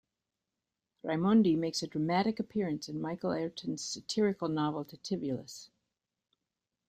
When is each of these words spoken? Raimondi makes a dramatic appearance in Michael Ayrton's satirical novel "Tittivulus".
Raimondi 1.03 1.55
makes 1.55 1.83
a 1.83 1.87
dramatic 1.87 2.39
appearance 2.39 2.89
in 2.89 2.99
Michael 2.99 3.33
Ayrton's 3.33 3.83
satirical 3.83 4.47
novel 4.47 4.83
"Tittivulus". 4.83 5.69